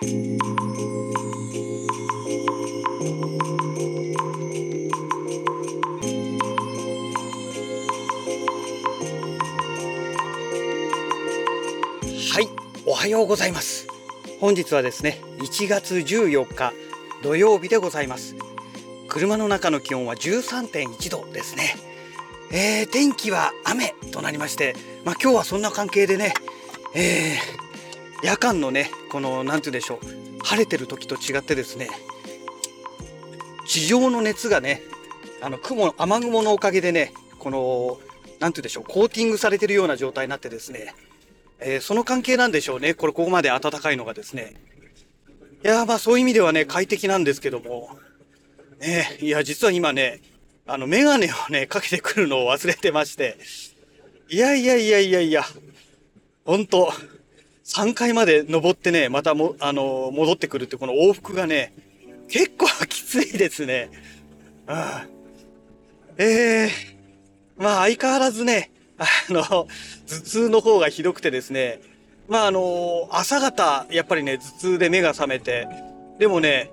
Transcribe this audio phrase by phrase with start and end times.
[0.00, 0.06] はい
[12.86, 13.88] おはようございます。
[14.40, 16.72] 本日はですね1月14日
[17.24, 18.36] 土曜日でございます。
[19.08, 21.74] 車の中の気温は13.1度ですね。
[22.52, 26.34] えー、天気は雨となりましてまあ今日はそんな関係でね
[26.94, 31.88] えー、夜間のねこの何て言うんでしょう晴れてる時と違ってですね
[33.66, 34.82] 地上の熱がね
[35.42, 37.98] あの雲雨雲のおかげでねこの
[38.40, 40.94] 何て言うんでしょうコーティングされてるような状態になってですね
[41.60, 42.94] えー、その関係なんでしょうね。
[42.94, 44.54] これ、ここまで暖かいのがですね。
[45.64, 47.98] いやまあそういう意味ではね、快適なんですけども。
[48.78, 50.20] ねいや、実は今ね、
[50.66, 53.36] あの、メガネをね、かけてくるのを忘れてまして。
[54.28, 55.44] いやいやいやいやいや、
[56.44, 56.92] ほんと、
[57.68, 61.74] 3階まで登ってね、またも、あの、戻ってくるってこの往復がね、
[62.28, 63.90] 結構きついですね。
[64.66, 65.06] ああ。
[66.16, 69.66] ええー、まあ相変わらずね、あの、頭
[70.06, 71.80] 痛の方がひどくてですね、
[72.26, 75.68] まああの、朝方、やっぱりね、頭痛で目が覚めて、
[76.18, 76.72] でもね、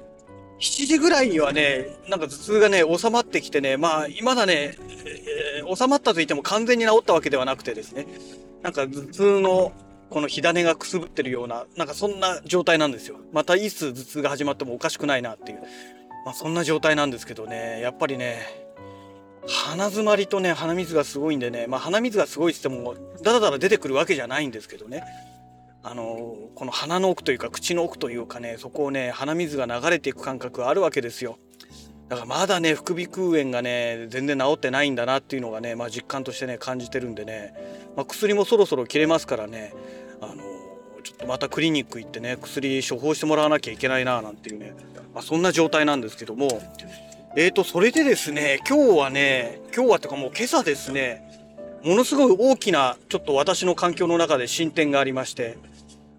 [0.59, 4.77] 7時ぐらいにはね、なんか頭痛がね、収まってきてね、まあ、まだね、
[5.57, 8.07] えー、収まったと言っても完全に治ったわけではなくてですね、
[8.63, 9.73] なんか頭痛の
[10.09, 13.17] この火種がくすぶってるような、なんかそんな状態なんですよ。
[13.33, 15.59] またいつ頭痛が始まってもおかしくないなっていう、
[16.25, 18.65] まあそんな状態なんですけどね、やっぱりね、
[19.47, 25.03] 鼻づまりとね鼻水がすごいんでね、まあ、鼻水がすごいっつってもだらだら出てくるわけじゃないんですけどね。
[25.83, 31.37] あのこの鼻の奥というか口の奥というかねそこをね鼻水が流れていく感覚があるわけですよ。
[32.09, 37.53] だからまだね副鼻腔炎がね全然治ってないんだなっていうのがね、まあ、実感としてね感じてるんでね、
[37.95, 39.73] まあ、薬もそろそろ切れますからね
[40.21, 40.35] あの
[41.03, 44.75] ちょっとまたクリニック行ってね薬処方してもらわなきゃいけないななんていうね、
[45.13, 46.61] まあ、そんな状態なんですけども
[47.37, 51.21] えーと、それでですね、今日はね、今日はっていうかもう今朝ですね、
[51.83, 55.57] ものすごい大きな、ちょっと私の環境の中で進展がありまして、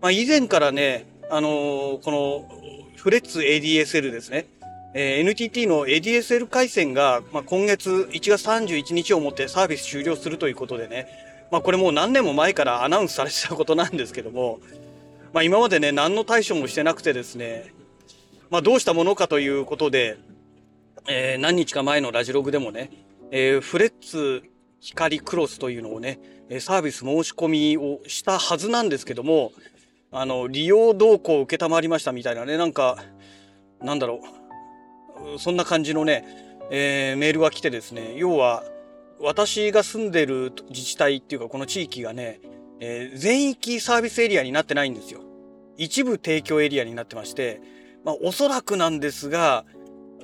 [0.03, 4.45] まあ、以前からね、あのー、この、フレッツ ADSL ですね、
[4.99, 11.07] えー、NTT の ADSL 回線が、まあ、今月1月31日をもってサービス終了するということでね、
[11.51, 14.59] まあ、これもう何年も前からアナウンスされてたことなんですけども、
[15.35, 17.75] まあ、今までね、何の対処もしてなくてですね、
[18.49, 20.17] まあ、どうしたものかということで、
[21.07, 22.91] えー、何日か前のラジログでもね、
[23.31, 24.45] えー、フレッツ
[24.81, 26.21] 光クロスというのをね、
[26.59, 29.53] サービス申し込みをしたはずなんですけども、
[30.11, 32.97] あの、利用動向を受けたまりましたみたいなね、なんか、
[33.83, 34.46] なんだろう、
[35.39, 36.25] そんな感じのね、
[36.71, 38.65] えー、メールが来てですね、要は、
[39.19, 42.41] 私が住んでる自治体っていうかこの地域がね、
[42.81, 45.21] えー、全域サービスエリアになってないんですよ。
[45.79, 47.61] 一部提供エリアになってまして、
[48.05, 49.65] まあおそらくなんですが、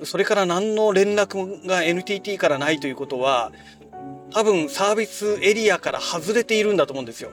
[0.03, 3.51] それから何の連絡が NTT からないということは、
[4.31, 7.29] 多分サービスエリアから外れているんだと思うんですよ。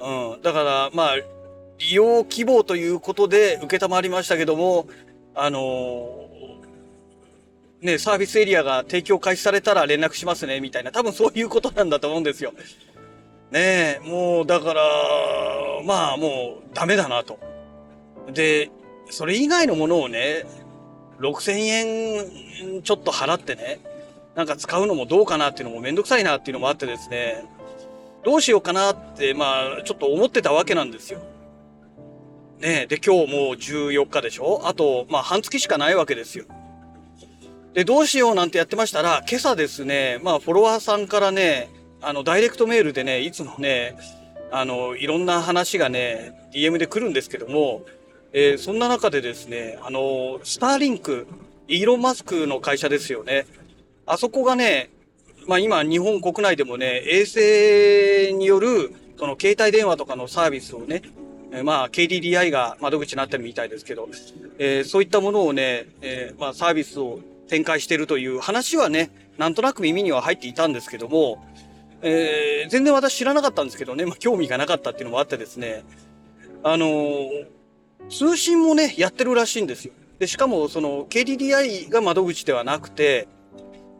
[0.00, 0.42] うん。
[0.42, 1.16] だから、まあ、
[1.78, 4.86] 利用希望ということで受けたまりましたけども、
[5.34, 6.27] あの、
[7.80, 12.52] ね、サービスエリアが提供開始されたら連絡しますね、みたいな、多分そういうことなんだと思うんですよ。
[13.50, 14.82] ねえ、もう、だから、
[15.84, 17.38] まあ、もう、ダメだなと。
[18.32, 18.70] で、
[19.10, 20.44] それ以外のものをね、
[21.20, 21.52] 6000
[22.74, 23.80] 円ちょっと払ってね、
[24.34, 27.44] なんか使うのもどうかなっていうのもめんどくさいなっていうのもあってですね、
[28.24, 31.20] どうしようかなって、まあ、ちょっと思ってたわけなんですよ。
[32.58, 34.62] ねえで、今日もう14日でしょ？
[34.64, 36.44] あと、まあ、半月しかないわけですよ。
[37.74, 41.70] で、どうしようなんてやってましたら、今朝ですね、まあ、フォロワーさんからね、
[42.00, 43.96] あの、ダイレクトメールでね、いつもね、
[44.50, 47.84] あの、いろんな話がね、DM で来るんですけども、
[48.32, 51.26] えー、そんな中でですね、あの、スターリンク、
[51.66, 53.46] イーロン・マスクの会社ですよね。
[54.06, 54.90] あそこがね、
[55.46, 61.02] まあ今日本国内でもね、衛星による、その携帯電話とかのサービスをね、
[61.52, 64.08] えー、まあ KDDI が窓口になってるみたいですけど、
[64.58, 71.44] えー、そういったものをね、えー、まあサービスを展開してるという話はね、なんとなく耳には入っていたんですけども、
[72.02, 75.84] えー、全然私知らなかったんですけどね、まあ興味がなかったっていうのもあってですね、
[76.62, 77.46] あのー、
[78.10, 79.92] 通信もね、やってるらしいんですよ。
[80.18, 83.28] で、しかも、その、KDDI が窓口ではなくて、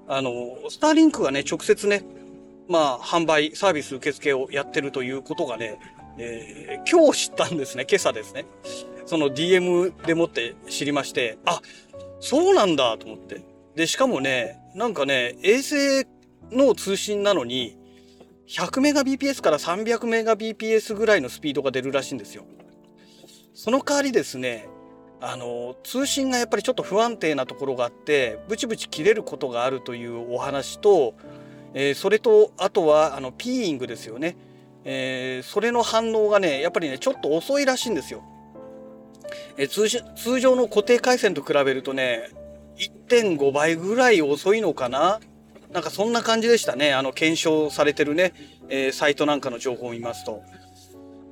[0.09, 2.03] あの、スターリンクがね、直接ね、
[2.69, 5.79] まあ、販売、サービス受付をやってるということがね、
[6.19, 8.47] えー、今日知ったんですね、今朝ですね。
[9.07, 11.61] その DM でもって知りまして、あ、
[12.21, 13.43] そうなんだと思って。
[13.75, 16.07] で、しかもね、なんかね、衛星
[16.51, 17.79] の通信なのに、
[18.49, 22.45] 100メガ BPS から300メガ BPS ぐらいのスピードが出るらしいんですよ。
[23.59, 24.69] その代わりですね
[25.21, 31.15] あの通信がやっぱりちょっと不安定なところがあってブチブチ切れることがあるというお話と、
[31.75, 34.37] えー、それとあとはあのピーイングですよね、
[34.85, 38.23] えー、それの反応がねやっぱりねちょっと遅いらしいんですよ。
[39.57, 42.31] え、通通常の固定回線と比べるとね
[42.77, 45.21] 1.5倍ぐらい遅いのかな？
[45.73, 48.33] なんかそんな感じでしたねあの検証されてるね、
[48.69, 50.43] えサイトなんかの情報を見ますと。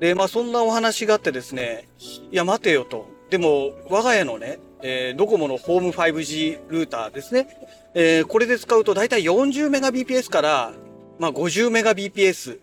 [0.01, 1.89] でまあそんなお話があってですね
[2.31, 7.49] いや待てよとでも、我が家のね、えー、ドコモのホーム 5G ルーターですね。
[7.95, 10.73] えー、これで使うと大体40メガ BPS から、
[11.19, 12.61] まあ、50メガ BPS。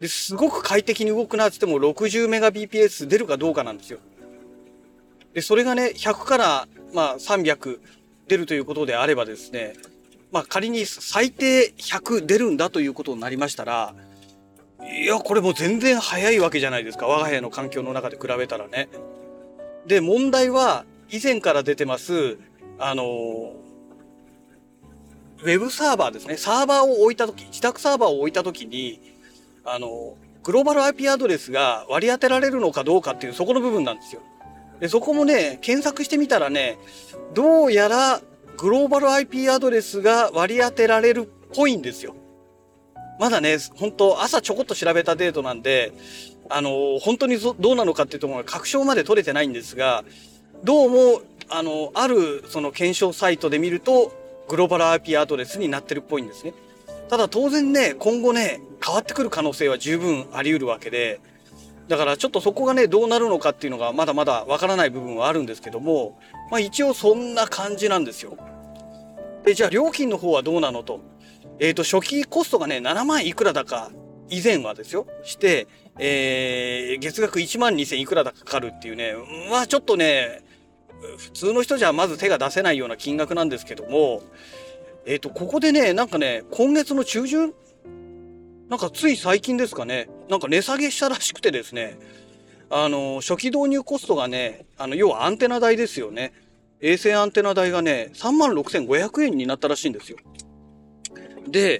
[0.00, 3.98] ですごく快適に動くなって言っても60メガ BPS 出るかどうかなんですよ。
[5.36, 7.78] で、それがね、100から、まあ、300
[8.26, 9.74] 出るということであればですね、
[10.32, 13.94] まあ、仮に最低100出るんだということになりましたら、
[14.90, 17.06] いや、これもう全然早いわけじゃないですか。
[17.06, 18.88] 我が家の環境の中で比べたらね。
[19.86, 22.38] で、問題は、以前から出てます、
[22.78, 23.04] あの、
[25.42, 26.38] ウェブサーバーですね。
[26.38, 29.02] サーバーを置いたとき、自宅サーバーを置いたときに、
[29.66, 34.22] あの、グローバル IP アドレスが割り当てられるのかどうかっていう、そこの部分なんですよ。
[34.80, 36.78] で、そこもね、検索してみたらね、
[37.34, 38.20] どうやら
[38.56, 42.14] グローバル IP アドレスが割り当てられるっぽいんですよ。
[43.18, 45.92] まだね、本当朝ちょこっと調べたデートなんで、
[46.48, 50.04] あの、本当にどうなのかっていうところが確証まで取れてないんですが、
[50.64, 54.12] どうも、あの、あるその検証サイトで見ると、
[54.48, 56.52] グローバル IP アドレスになってるっぽいんですね。
[57.08, 61.20] ただ当然ね、今後ね、変わってくる可能性は十分あり得るわけで、
[61.88, 66.18] だからちょっとそこがね、どうなるのかっていうのがまだまだわからない部分はあるんですけども、
[66.50, 68.36] まあ一応そんな感じなんですよ。
[69.44, 71.00] で、じゃあ料金の方はどうなのと。
[71.58, 73.90] えっ、ー、と、初期コストがね、7万いくらだか、
[74.28, 75.68] 以前はですよ、して、
[75.98, 79.14] えー、月額1万2000いくらだかかるっていうね、
[79.50, 80.42] まあちょっとね、
[81.18, 84.22] 普通の人じゃまず手が出せないような金額なんですけども、
[85.06, 87.54] えっ、ー、と、ここでね、なんかね、今月の中旬
[88.68, 91.98] なんかつい最近ですかね、なんか値下げしたらしくてですね、
[92.68, 96.32] あの、初期導入コストがね、あの、要はアンテナ代ですよね。
[96.80, 100.18] 衛星アンテナ代がね、36,500円になったらしいんですよ。
[101.48, 101.78] で、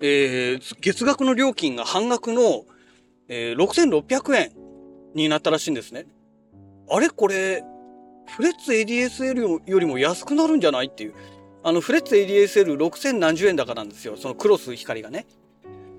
[0.00, 2.64] えー、月額の料金が半額の、
[3.28, 4.52] えー、6600円
[5.14, 6.06] になったらしいんですね。
[6.90, 7.08] あれ？
[7.08, 7.64] これ、
[8.26, 10.88] フレッツ ADSL よりも安くなるんじゃない？
[10.88, 11.14] っていう。
[11.64, 14.16] あの、フレッツ ADSL6000 何十円だかなんですよ。
[14.18, 15.26] そのクロス光がね。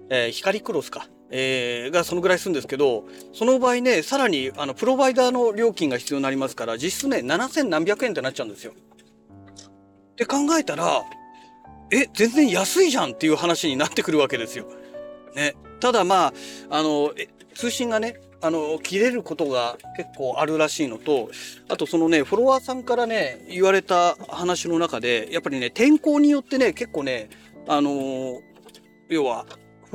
[0.09, 1.07] えー、光クロスか。
[1.29, 8.71] えー、がそのぐらいするんですけど、その場合ね、さらに、あの、プロバイダーの料金が必要になりますから、実質ね、7000何百円ってなっちゃうんですよ。
[8.71, 11.03] って考えたら、
[11.91, 14.67] え、全然安いじゃんっていう話になってくるわけですよ。
[15.35, 15.55] ね。
[15.79, 16.33] ただまあ、
[16.69, 17.13] あの、
[17.55, 21.29] 通信がね、あの、切れることが結構あるらしいのと、
[21.69, 27.29] あとそのね、フォロワーさんからね、言われた話の中で、やっぱりね、天候によってね、結構ね、
[27.67, 28.39] あの
[29.09, 29.45] 要は、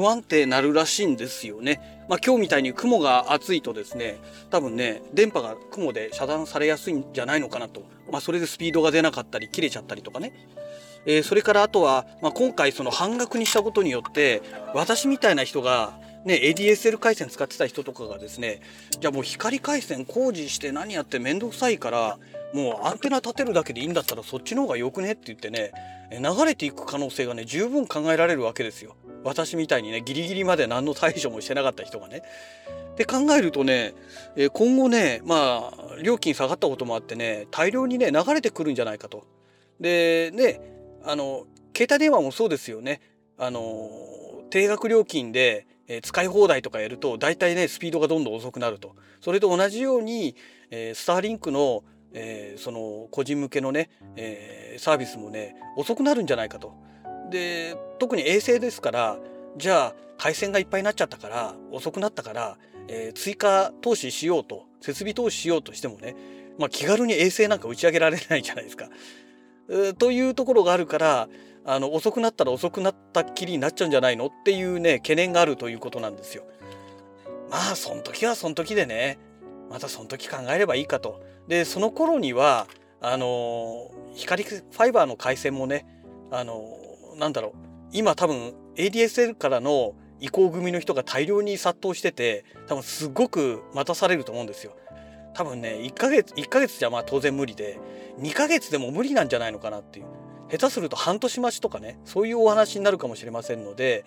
[0.02, 2.04] 不安定なるらしいんですよね。
[2.08, 4.18] まあ今日みたいに雲が厚いとですね、
[4.50, 7.84] 多分ね、電波が雲で遮断されやすいんじゃないのかなと。
[8.10, 10.32] まあそれでスピードが出なかったり、切れちゃったりとかね。
[11.06, 14.42] えー、それからあとは、まあ、今回その半額にしたことによって
[14.74, 18.60] 私みたいな人がね、ADSL 回線使ってた人とかがですね
[19.00, 22.18] じゃあもう光回線工事して何やって面倒くさいから
[22.54, 25.72] もうアンテナ立てるだけでいいんだったらそっちの方がよくねって言ってね
[26.12, 28.94] 流れていく可能性がね十分考えられるわけですよ
[29.24, 32.22] 私みたいにねギリギリまで何の対処もしてなかった人がね。
[32.96, 33.94] で考えるとね
[34.52, 39.24] 今後ねまあ料金下がったこともあってね大量にね流れてくるんじゃないかと。
[39.80, 40.60] でね
[41.04, 43.00] あの携帯電話もそうですよね。
[43.38, 43.88] あの
[44.50, 45.66] 定額料金で
[46.02, 48.94] 使い放題とかやると大体ねスピードがどんどん遅くなると。
[49.20, 50.36] それと同じように、
[50.70, 56.74] えー、スターリンクの、えー、その個人向けのね、えー、サービスもね遅くなるんじゃないかと。
[57.30, 59.18] で特に衛星ですから
[59.56, 62.58] じゃあ回線がいっぱいになっちゃったから遅くなったから、
[62.88, 66.14] えー、追加投資しようと設備投資しようとしてもね、
[66.58, 68.88] まあ、気軽に衛星なんか打ち上げられないじゃないですか。
[69.98, 71.28] というところがあるから
[71.64, 76.44] あの遅くなったら遅くなったっきりになっちゃうんじゃないのっていうね懸念があるということなんですよ。
[77.50, 79.18] まあその時はその時でね
[79.70, 81.22] またその時考えればいいかと。
[81.48, 82.66] でその頃には
[83.00, 85.86] あの光ファイバーの回線もね
[86.30, 86.64] あの
[87.16, 87.52] なんだろう
[87.92, 94.72] 今多分 ADSL からの移行組の人が大量に殺到してて多分すごく待たされると思うんですよ。
[95.34, 97.78] 多分ね1ヶ月1ヶ月じゃまあ当然無理で
[98.20, 100.06] 2ヶ月でも無理なんじゃないのかなっていう
[100.52, 104.04] 下手すると半年待ちとかねそういうお話になるかもしれませんので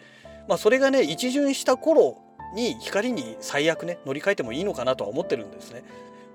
[0.48, 2.22] まあそれがね一巡した頃
[2.54, 5.84] に光に最悪ね乗り換えてもいいのかなとは思ってるんですね。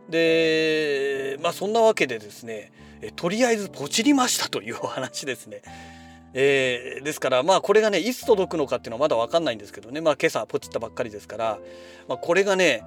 [0.08, 2.72] でまあそんなわけでですね
[3.14, 5.62] とりあえずポチりましたというお話ですね。
[6.32, 11.58] えー、ですからまあこれがねいつ届くのかっていうのはまだ分かんないんですけどねまあ今朝ポチったばっかりですから、
[12.08, 12.84] まあ、これがね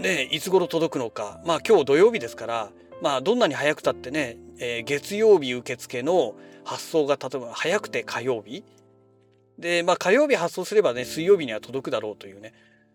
[0.00, 8.64] ねいつ頃届くのかまあ今日土曜日ですからまあどんなに早くたってね、えー、月曜日受付の発送が例えば早くて火曜日。
[9.58, 12.52] でまあ火曜日発送すればね水曜日には届くだろうというね。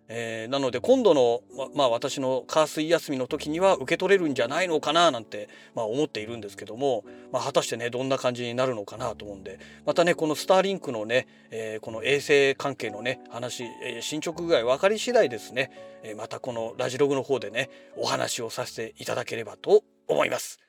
[0.10, 1.42] えー、なので今度の、
[1.76, 9.60] まあ、私の火水休みの時には受け取れるんじゃないのかななんて、まあ、思っているんですけども、まあ、果たしてねどんな感じになるのかなと思うんで。
[9.86, 15.72] またねこのスターリンクのね、えー、この衛星関係のね話、えー、進捗具合分かり次第ですね、
[16.04, 20.60] えまたこのラジログの方でねお話をさせていただければと思います。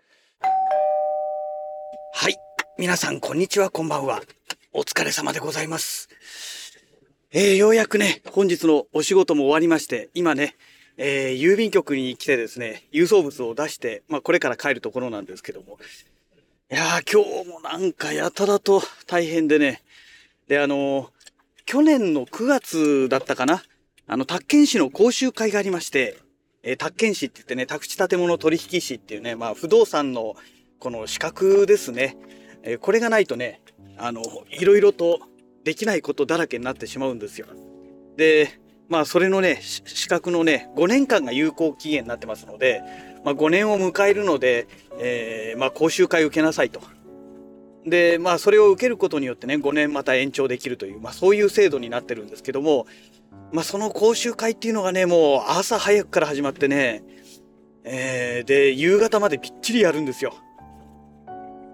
[2.12, 2.36] はい。
[2.78, 3.70] 皆さんこんにちは。
[3.70, 4.22] こんばんは。
[4.72, 6.08] お疲れ様でございます。
[7.32, 10.56] えー、ようやくね、本日のお仕事も終わりまして、今ね、
[10.96, 15.78] えー、郵便局に来てですね、郵送物を出して、まあこれから帰るところなんですけども、
[16.70, 19.82] いやー今日もなんかやたらと大変でね、
[20.48, 21.08] で、あのー、
[21.66, 23.62] 去年の9月だったかな、
[24.06, 26.18] あの、宅建士の講習会がありまして、
[26.64, 30.34] え、宅建士って言ってね、宅地建物取引士っていうね、まあ不動産の
[30.78, 32.16] この資格ですね、
[32.62, 33.60] え、これがないとね、
[33.98, 35.20] あの、いろいろと
[35.62, 37.46] できないことだらけになってしまうんですよ。
[38.16, 42.82] で、まあそれのね、資格のね、5年間が有効期限になってますので、
[43.24, 44.66] まあ5年を迎えるので、
[44.98, 46.80] えー、まあ講習会受けなさいと。
[47.86, 52.86] で、まあそれを受けることによってね、5年また延長できるという、まあそういう制度になってるんですけども、
[53.52, 57.04] まあその講習会っていうのがね、もう朝早くから始まってね、
[57.84, 60.34] えー、で、夕方までぴっちりやるんですよ。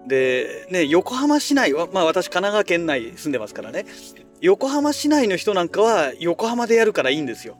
[0.07, 3.85] で、ね、横浜市内は、まあ私神奈川県内住んでますからね、
[4.41, 7.57] 横浜市内の人なんかは横浜でやるからいいんですよ。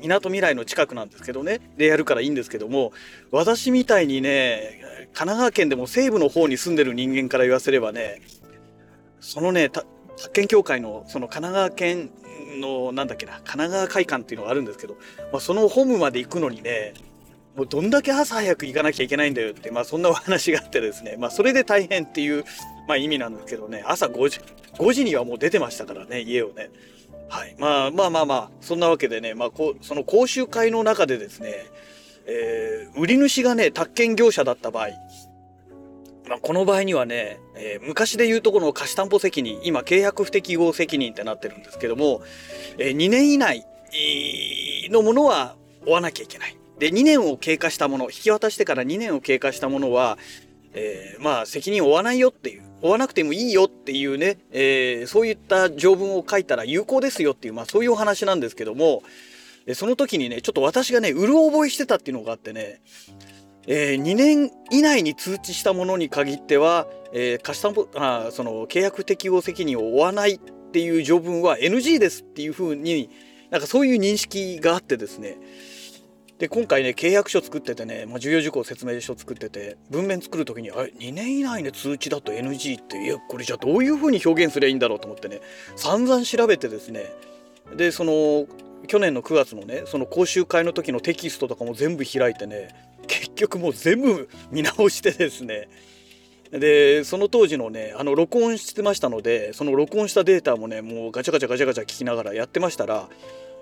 [0.00, 2.92] 港未来の近くなんですけどね、でやるからいいんですけども、
[3.30, 4.80] 私みたいにね、
[5.12, 8.20] 神奈川県でも西部の方に住んでる人間から言わせればね、
[9.20, 9.70] そのね、
[10.22, 12.10] 宅建協会のその神奈川県
[12.60, 14.94] のなんだっけな、神奈川会館っていうのがあるんですけど、
[15.32, 16.94] まあ、そのホームまで行くのにね、
[17.56, 22.44] もうどんだけ朝早く行かなきゃいけないんだよって、まあそんなお話があってですね、まあそれで大変っていう、
[22.88, 24.40] まあ意味なんですけどね、朝5時、
[24.78, 26.70] 5時にはもう出てましたからね、家をね。
[27.28, 27.54] はい。
[27.58, 31.66] まあまあまあまあ、そんなわけでね、まあこ、その講習会の中でですね、
[32.26, 34.88] えー、売り主がね、宅建業者だった場合、
[36.32, 42.22] まあ、この場合にはね、えー、昔で言うとこの貸し担保責任、今契約不適合責任ってなってるんですけども、
[42.78, 43.66] えー、2年以内
[44.90, 46.56] のものは追わなきゃいけない。
[46.78, 50.16] で、2年を経過したもの、引き渡してから2年を経過したものは、
[50.72, 59.02] えー、まあ、責任を負わないよっていう、負わなくてもいいよっていうね、えー、そういった条文を書いたら有効ですよっていう、まあ、そういうお話なんですけども、
[59.74, 62.80] その時にね、ちょっと私がね、うる覚えしてたっていうのがあってね、
[63.66, 73.10] えー、2年以内に通知したものに限っては、えー、貸担保あその契約適合責任を負わないっていう条文は NG ですっていうふうに
[73.50, 75.36] なんかそういう認識があってですね。
[76.38, 85.40] で今回ね契約書作っててね、まあ、重要事項説明書作ってて文面作る時にあれ2年以内で通知だと NG っていやこれじゃあどういう風に表現すればいいんだろうと思ってね
[85.76, 87.12] 散々調べてですね。
[87.76, 88.46] でその
[88.88, 92.91] 去年の9月のねその講習会の時のテキストとかも全部開いてね
[93.34, 95.68] 結局もう全部見直してですね。
[96.50, 103.08] でその当時のねあの録音してましたのでその録音したデータもねもうガチャガチャガチャガチャ聞きながらやってましたら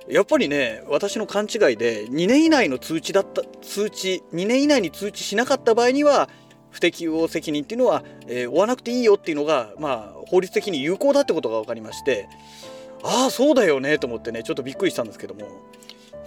[0.08, 6.28] やっぱりね私の勘違いで2年以内の通知だった通知2年以内に通知しなかった場合には
[6.72, 12.28] 不適合責任っていうのは、えー、負わなくていいよっていうのがまあ法律的に有効だってことが分かりまして
[13.04, 15.46] ああそうだよねと思ってねちょっとびっくりしたんですけども。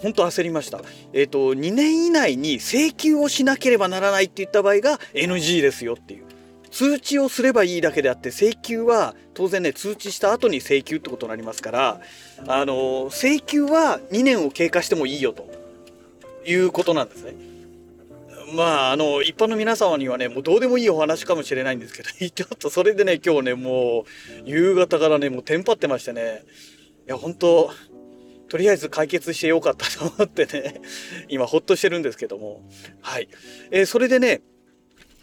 [0.04, 0.82] 本当焦りました。
[1.14, 6.26] えっ、ー、と2年以内に請求をしなければならないって言った場合が NG ですよっていう。
[6.70, 12.02] 通知をすればいいだけであって請求は当然ね通知した後に請求ってことになりますから
[12.48, 15.48] あの請求は2年を経過してもいいよと
[16.48, 17.36] いうことなんですね。
[18.56, 24.06] まああの一般の皆様にはねもうどうでもいいお話かもしれないんですけど ちょっとそれでね今日ねもう
[24.44, 26.44] 夕方からねもうテンパってましてね
[27.08, 27.72] いや本当
[28.50, 30.82] とりあえず解決してよかったと思ってね
[31.30, 32.62] 今ほっとしてるんですけども。
[33.02, 33.30] はい、
[33.72, 34.42] えー、それでね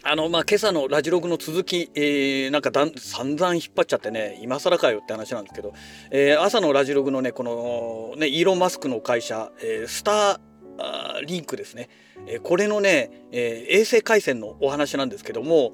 [0.03, 5.73] あの、まあ、今朝のラジログの続き、えー、なんかだん散々引っ張っちゃってね、今更かよって話なんですけど、
[6.09, 11.89] えー、朝のラジログのね、この、ね、イーロン・マスクの会社、えー、スターリンクですね、
[12.25, 15.73] えー、これのね、えー、衛星回線のお話なんですけども、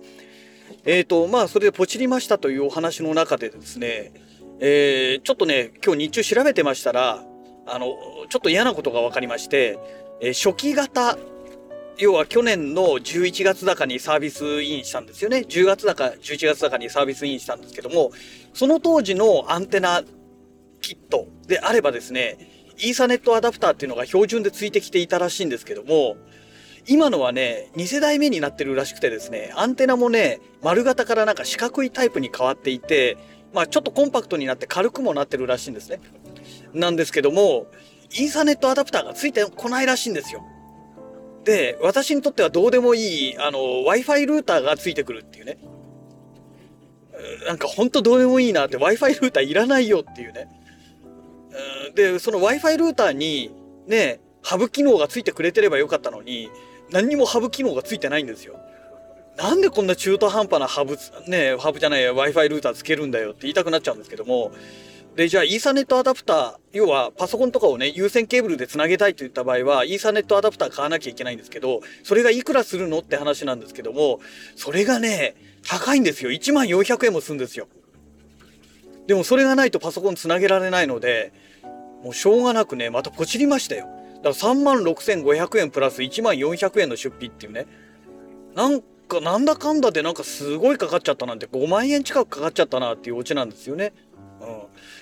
[0.86, 4.12] えっ、ー、と、まあ、それでポチりましたというお話の中でですね、
[4.60, 7.24] えー、ちょっとね、今日日中調べてましたら、
[7.68, 7.88] あの、
[8.30, 9.78] ちょっと嫌なことが分かりまして、
[10.22, 11.18] え、初期型
[12.00, 15.40] 要は去年の11月高にサービスインしたんですよね。
[15.40, 18.12] 10月高、11月高にサービスインしたんですけども、
[18.54, 20.04] その当時のアンテナ
[20.80, 22.38] キットであればですね、
[22.78, 26.18] イーサネットアダプターっていうのが標準でついてきていたらしいんですけども、
[26.88, 33.18] 今のはね、2世代目になってるらしくてですね、アンテナもね、丸型からなんか四角いタイプに変わっていて、
[33.54, 36.00] まあちょっとコンパクトになって軽くもなってるらしいんですね。
[36.74, 37.68] なんですけども、
[38.12, 40.44] イーサネットアダプターがついてこないらしいんですよ。
[41.44, 45.58] で、私にとってはどうでもいい、あの、Wi-Fi ルーターがついてくるっていうね。
[47.48, 50.48] なんかほんとどうでもいいなって Wi-Fi ルーターいらないよっていうね。
[51.96, 53.52] で、その Wi-Fi ルーターに
[53.88, 56.50] ね、ハブ機能がついてくれてればよかったのに、
[56.92, 58.60] 何にもハブ機能がついてないんですよ。
[59.38, 60.98] なんでこんな中途半端なハブ、
[61.28, 64.52] ね、ハブじゃない Wi-Fi ルーターつけるんだよって言いたくなっちゃうんですけども、
[65.18, 74.20] で、じゃあ、イーサネットアダプター、要はパソコンとかをね、有線ケーブルで繋げたいといった場合は、イーサネットアダプター買わなきゃいけないんですけど、それがいくらするのって話なんですけども、
[74.56, 75.34] それがね、
[75.68, 76.30] 高いんですよ。
[76.30, 77.68] 1万400円もするんですよ。
[79.08, 81.34] でもそれがないとパソコン繋げられないので、
[82.04, 83.88] もうしょうがなくね、またポチりましたよ。
[84.18, 87.66] だから3万6500円プラス1万400円の出費っていうね。
[88.54, 93.94] なんか、なんだかんだでなんかすごいかかっちゃったなんて5万円近くかかっちゃったなっていうオチなんですよね。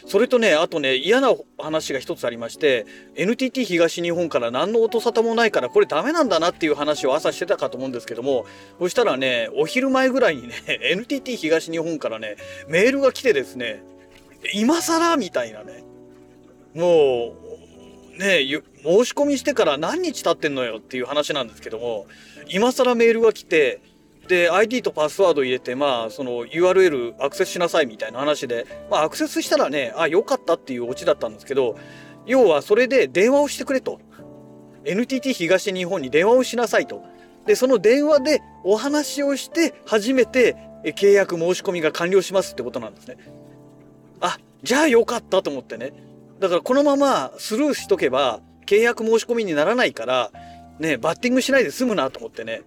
[0.05, 2.85] それとねあとね嫌な話が一つありまして
[3.15, 8.45] NTT 東日本から何の音沙汰もないからこれダメなんだなっていう話を朝してたかと思うんですけども
[8.79, 10.55] そしたらねお昼前ぐらいにね
[10.91, 13.83] NTT 東日本からねメールが来てですね
[14.53, 15.83] 今更みたいなね
[16.75, 17.33] も
[18.15, 18.45] うね
[18.83, 22.05] 申し込みしてから何日経ってんのよっていう話なんですけども
[22.47, 23.81] 今更メールが来て
[24.27, 31.77] で ID とパスワード入れてまあその URL アクセスしなさいみたいな話でまあアクセスしたらねあ良かったっていうオチだったんですけど
[32.25, 33.99] 要はそれで電話をしてくれと。
[34.87, 37.03] NTT 東日本に電話をしなさいと。
[37.45, 43.17] でその電話でお話をして初めて契約申し込みが完了しますってことなんですね。
[44.21, 45.93] あじゃあ良かったと思ってね。
[46.39, 50.31] だからこのままスルーしとけば契約申し込みにならないから
[50.79, 52.61] ねバッティングしないで済むなと思ってね。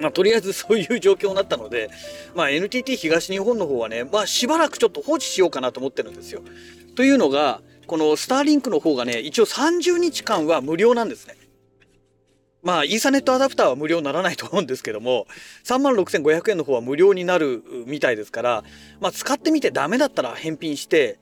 [0.00, 1.90] まあ、とりあえずそういう状況になったので、
[2.34, 6.42] まあ、NTT 東日本の方はね、まあ、しばらくちょっと放置しようかなと思ってるんですよ。
[6.96, 11.36] というのが、このスターリンクの方がね、一応30日間は無料なんですね。
[12.62, 15.26] まあ、イーサネットアダプターは無料にならないと思うんですけども、
[15.64, 18.64] 36,500円の方は無料になるみたいですから、
[19.00, 21.18] まあ、使ってみてダメだったら返品して、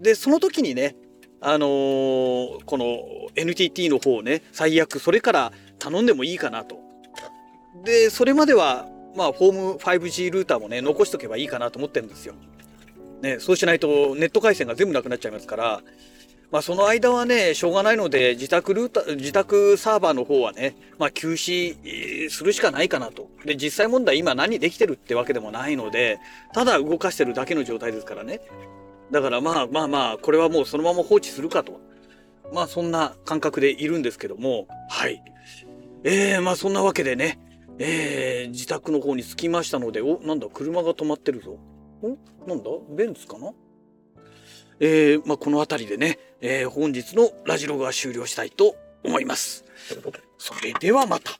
[0.00, 0.96] で、その時にね、
[1.40, 6.79] あのー、この NTT の方をね、最悪それから頼んでもいいかなと。
[7.84, 12.34] で、それまでは、まあ、フォーム 5G ルーターもね、残しとけばいいかなと思ってるんですよ。
[13.22, 15.82] ね、そうしないとネット回線が全部なくなっちゃいますから、
[16.50, 23.28] まあ、その間はね、しょうがないので、自宅ルーター、自宅サーバーの方はね、まあ、休止するしかないかなと。
[23.44, 26.18] で、実際問題今何できてるってわけでもないので、
[26.52, 28.40] ただ動かしてるだけの状態ですからね。
[29.12, 31.80] だからまあまあまあ、これはもうそのまま放置するかと。
[32.52, 35.22] まあそんな感覚でいるんですけども、はい。
[36.02, 37.38] えー、まあそんなわけでね、
[37.82, 41.58] えー、自宅の方に着きましたので、お、なんだ、車が止まってるぞ。
[42.02, 42.08] お
[42.46, 43.52] なんだベンツかな？
[44.78, 49.64] えー、まあ、この辺りでね、えー、本日のラジログは終了したいと思います。
[50.38, 51.32] それではまた。